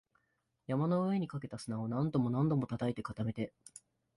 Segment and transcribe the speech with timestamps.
[0.65, 3.53] 山の上にかけた砂を何度も何度も叩いて、固めて